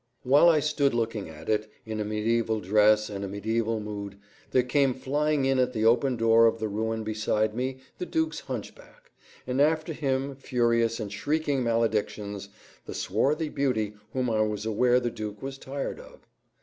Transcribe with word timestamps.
While 0.23 0.49
I 0.49 0.61
stood 0.61 0.95
looking 0.95 1.27
into 1.27 1.51
it, 1.53 1.69
in 1.85 1.99
a 1.99 2.03
mediæval 2.03 2.63
dress 2.63 3.07
and 3.07 3.23
a 3.23 3.27
mediæval 3.27 3.83
mood, 3.83 4.17
there 4.49 4.63
came 4.63 4.95
flying 4.95 5.45
in 5.45 5.59
at 5.59 5.73
the 5.73 5.85
open 5.85 6.17
door 6.17 6.47
of 6.47 6.57
the 6.57 6.67
ruin 6.67 7.03
beside 7.03 7.53
me 7.53 7.77
the 7.99 8.07
duke's 8.07 8.39
hunchback, 8.39 9.11
and 9.45 9.61
after 9.61 9.93
him, 9.93 10.33
furious 10.33 10.99
and 10.99 11.13
shrieking 11.13 11.61
maledictions, 11.63 12.49
the 12.87 12.95
swarthy 12.95 13.49
beauty 13.49 13.93
whom 14.11 14.27
I 14.31 14.41
was 14.41 14.65
aware 14.65 14.99
the 14.99 15.11
duke 15.11 15.43
was 15.43 15.59
tired 15.59 15.99
of. 15.99 16.25